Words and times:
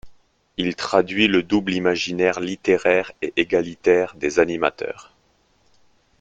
Il 0.57 0.75
traduit 0.75 1.27
le 1.27 1.43
double 1.43 1.73
imaginaire 1.75 2.39
littéraire 2.39 3.11
et 3.21 3.33
égalitaire 3.35 4.15
des 4.15 4.39
animateurs. 4.39 5.13